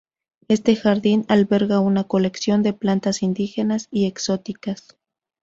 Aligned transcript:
Este 0.47 0.75
jardín 0.75 1.25
alberga 1.27 1.79
una 1.79 2.05
colección 2.05 2.63
de 2.63 2.73
plantas 2.73 3.21
indígenas 3.21 3.87
y 3.91 4.07
exóticas. 4.07 4.97